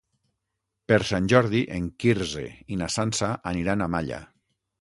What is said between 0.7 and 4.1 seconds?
Per Sant Jordi en Quirze i na Sança aniran a